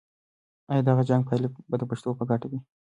[0.71, 2.59] آیا د دغه جنګ پایله به د پښتنو په ګټه وي؟